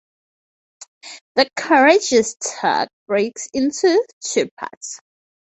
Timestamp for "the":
1.35-1.47